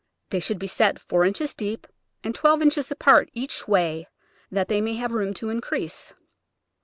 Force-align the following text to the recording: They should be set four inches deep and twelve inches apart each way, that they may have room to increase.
They 0.31 0.39
should 0.39 0.57
be 0.57 0.65
set 0.65 0.97
four 0.99 1.25
inches 1.25 1.53
deep 1.53 1.85
and 2.23 2.33
twelve 2.33 2.63
inches 2.63 2.89
apart 2.89 3.29
each 3.33 3.67
way, 3.67 4.07
that 4.49 4.67
they 4.67 4.81
may 4.81 4.95
have 4.95 5.13
room 5.13 5.31
to 5.35 5.51
increase. 5.51 6.15